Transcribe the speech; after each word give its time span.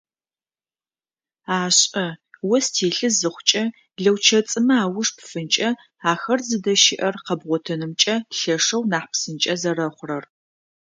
Ашӏэ, 1.61 2.07
ос 2.55 2.65
телъы 2.73 3.09
зыхъукӏэ 3.17 3.63
лэучэцӏымэ 4.03 4.75
ауж 4.83 5.07
пфынкӏэ, 5.17 5.69
ахэр 6.11 6.39
зыдэщыӏэр 6.47 7.15
къэбгъотынымкӏэ 7.25 8.15
лъэшэу 8.37 8.83
нахь 8.91 9.07
псынкӏэ 9.11 9.53
зэрэхъурэр. 9.61 10.23